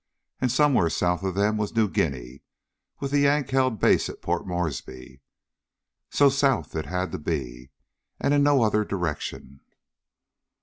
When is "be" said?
7.19-7.69